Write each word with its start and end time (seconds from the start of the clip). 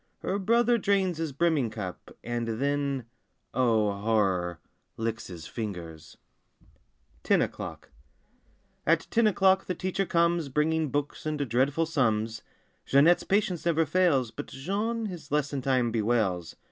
Her 0.21 0.39
brother 0.39 0.79
drains 0.79 1.19
his 1.19 1.31
brimming 1.31 1.69
cup. 1.69 2.17
And 2.23 2.59
then—oh, 2.59 3.91
horror!—licks 3.91 5.27
his 5.27 5.45
fingers! 5.45 6.17
13 7.23 7.37
NINE 7.41 7.47
O'CLOCK 7.47 7.91
15 8.83 8.83
TEN 8.83 8.87
O'CLOCK 8.87 8.87
AT 8.87 9.11
ten 9.11 9.27
o'clock 9.27 9.65
the 9.67 9.75
teacher 9.75 10.07
comes 10.07 10.49
ZjL 10.49 10.53
Bringing 10.55 10.89
books 10.89 11.27
and 11.27 11.47
dreadful 11.47 11.87
Jeanette's 12.87 13.23
patience 13.23 13.63
never 13.63 13.85
fails, 13.85 14.31
But 14.31 14.47
Jean 14.47 15.05
his 15.05 15.31
lesson 15.31 15.61
time 15.61 15.91
bewails. 15.91 16.55